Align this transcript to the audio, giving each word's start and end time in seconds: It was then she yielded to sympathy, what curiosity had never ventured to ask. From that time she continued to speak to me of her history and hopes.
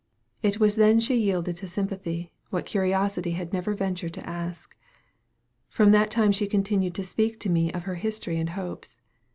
It 0.41 0.59
was 0.59 0.77
then 0.77 0.99
she 0.99 1.13
yielded 1.15 1.57
to 1.57 1.67
sympathy, 1.67 2.33
what 2.49 2.65
curiosity 2.65 3.33
had 3.33 3.53
never 3.53 3.75
ventured 3.75 4.15
to 4.15 4.27
ask. 4.27 4.75
From 5.69 5.91
that 5.91 6.09
time 6.09 6.31
she 6.31 6.47
continued 6.47 6.95
to 6.95 7.03
speak 7.03 7.39
to 7.41 7.51
me 7.51 7.71
of 7.71 7.83
her 7.83 7.93
history 7.93 8.39
and 8.39 8.49
hopes. 8.49 8.99